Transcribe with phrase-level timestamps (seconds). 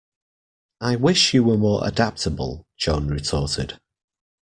[0.79, 3.79] I wish you were more adaptable, Joan retorted.